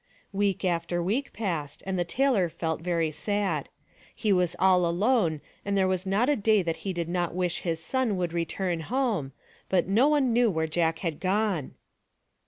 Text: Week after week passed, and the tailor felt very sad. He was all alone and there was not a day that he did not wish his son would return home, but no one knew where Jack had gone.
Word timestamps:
Week 0.33 0.65
after 0.65 0.99
week 1.03 1.31
passed, 1.31 1.83
and 1.85 1.93
the 1.99 2.03
tailor 2.03 2.49
felt 2.49 2.81
very 2.81 3.11
sad. 3.11 3.69
He 4.15 4.33
was 4.33 4.55
all 4.57 4.87
alone 4.87 5.41
and 5.63 5.77
there 5.77 5.87
was 5.87 6.07
not 6.07 6.27
a 6.27 6.35
day 6.35 6.63
that 6.63 6.77
he 6.77 6.91
did 6.91 7.07
not 7.07 7.35
wish 7.35 7.59
his 7.59 7.79
son 7.83 8.17
would 8.17 8.33
return 8.33 8.79
home, 8.79 9.31
but 9.69 9.87
no 9.87 10.07
one 10.07 10.33
knew 10.33 10.49
where 10.49 10.65
Jack 10.65 10.97
had 11.05 11.19
gone. 11.19 11.75